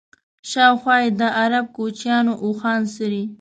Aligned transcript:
شاوخوا 0.51 0.95
یې 1.03 1.09
د 1.19 1.21
عرب 1.39 1.65
کوچیانو 1.77 2.33
اوښان 2.43 2.81
څري. 2.95 3.23